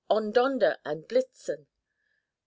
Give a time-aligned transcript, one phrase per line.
[0.09, 1.67] on, Donder and Blitzen!